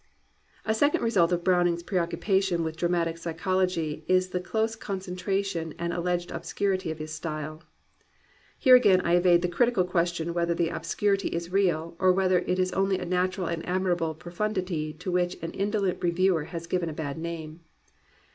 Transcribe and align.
A 0.65 0.73
second 0.73 1.03
result 1.03 1.31
of 1.31 1.43
Browning's 1.43 1.83
preoccupation 1.83 2.63
with 2.63 2.75
dramatic 2.75 3.19
psychology 3.19 4.03
is 4.07 4.29
the 4.29 4.39
close 4.39 4.75
concentration 4.75 5.75
and 5.77 5.93
"alleged 5.93 6.31
obscurity" 6.31 6.89
of 6.89 6.97
his 6.97 7.13
style. 7.13 7.61
Here 8.57 8.75
again 8.75 9.01
I 9.01 9.13
evade 9.17 9.43
the 9.43 9.47
critical 9.47 9.83
question 9.85 10.33
whether 10.33 10.55
the 10.55 10.69
obscurity 10.69 11.27
is 11.27 11.51
real, 11.51 11.95
or 11.99 12.11
whether 12.13 12.39
it 12.39 12.57
is 12.57 12.71
only 12.73 12.97
a 12.97 13.05
natural 13.05 13.45
and 13.45 13.63
admirable 13.63 14.15
profundity 14.15 14.91
to 14.93 15.11
which 15.11 15.37
an 15.43 15.51
indolent 15.51 15.99
reviewer 16.03 16.45
has 16.45 16.65
given 16.65 16.89
a 16.89 16.93
bad 16.93 17.19
name. 17.19 17.59